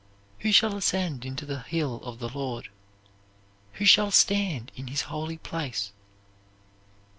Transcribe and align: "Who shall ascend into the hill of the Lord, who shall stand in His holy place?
"Who 0.39 0.51
shall 0.51 0.75
ascend 0.75 1.25
into 1.25 1.45
the 1.45 1.59
hill 1.59 2.01
of 2.03 2.17
the 2.17 2.27
Lord, 2.29 2.69
who 3.73 3.85
shall 3.85 4.09
stand 4.09 4.71
in 4.75 4.87
His 4.87 5.01
holy 5.01 5.37
place? 5.37 5.91